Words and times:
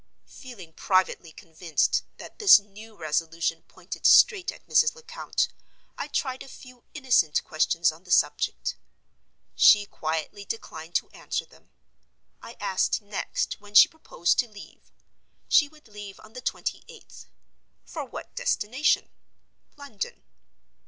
Feeling 0.25 0.73
privately 0.73 1.31
convinced 1.31 2.05
that 2.17 2.39
this 2.39 2.57
new 2.57 2.95
resolution 2.95 3.61
pointed 3.67 4.07
straight 4.07 4.51
at 4.51 4.65
Mrs. 4.67 4.95
Lecount, 4.95 5.47
I 5.95 6.07
tried 6.07 6.41
a 6.41 6.47
few 6.49 6.83
innocent 6.95 7.43
questions 7.43 7.91
on 7.91 8.03
the 8.03 8.09
subject. 8.09 8.75
She 9.53 9.85
quietly 9.85 10.43
declined 10.43 10.95
to 10.95 11.11
answer 11.11 11.45
them. 11.45 11.69
I 12.41 12.57
asked 12.59 13.03
next 13.03 13.61
when 13.61 13.75
she 13.75 13.87
proposed 13.87 14.39
to 14.39 14.47
leave. 14.47 14.91
She 15.47 15.67
would 15.67 15.87
leave 15.87 16.19
on 16.23 16.33
the 16.33 16.41
twenty 16.41 16.83
eighth. 16.87 17.27
For 17.85 18.03
what 18.03 18.33
destination? 18.33 19.11
London. 19.77 20.23